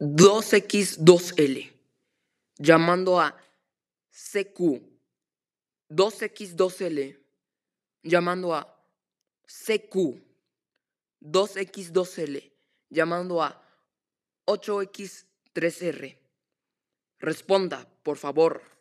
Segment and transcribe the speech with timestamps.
[0.00, 1.72] 2X2L,
[2.58, 3.34] llamando a
[4.10, 4.82] CQ
[5.90, 7.18] 2X2L,
[8.02, 8.66] llamando a
[9.46, 10.20] CQ
[11.22, 12.52] 2X2L,
[12.90, 13.62] llamando a
[14.46, 16.18] 8X3R.
[17.18, 18.75] Responda, por favor.